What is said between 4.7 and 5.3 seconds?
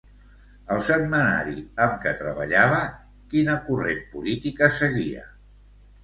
seguia?